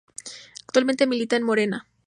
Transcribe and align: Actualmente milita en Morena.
Actualmente 0.61 1.05
milita 1.05 1.35
en 1.35 1.43
Morena. 1.43 1.87